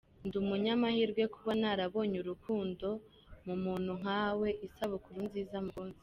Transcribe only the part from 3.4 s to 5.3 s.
mu muntu nkawe, isabukuru